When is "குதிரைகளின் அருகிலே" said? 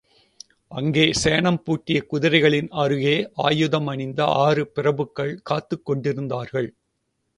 2.11-3.13